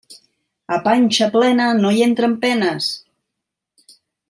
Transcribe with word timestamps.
A 0.77 0.77
panxa 0.85 1.27
plena 1.35 1.67
no 1.83 1.93
hi 1.97 2.01
entren 2.07 2.35
penes. 2.47 2.89